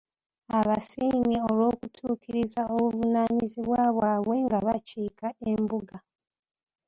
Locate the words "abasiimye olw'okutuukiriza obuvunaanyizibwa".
0.59-3.81